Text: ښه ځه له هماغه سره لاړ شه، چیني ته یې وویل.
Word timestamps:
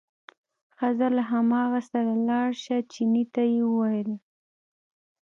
ښه 0.77 0.89
ځه 0.97 1.07
له 1.17 1.23
هماغه 1.31 1.81
سره 1.91 2.11
لاړ 2.27 2.49
شه، 2.63 2.77
چیني 2.91 3.23
ته 3.33 3.41
یې 3.53 3.59
وویل. 3.67 4.11